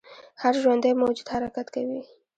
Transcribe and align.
هر 0.41 0.53
ژوندی 0.63 0.99
موجود 1.01 1.27
حرکت 1.33 1.67
کوي 1.75 2.01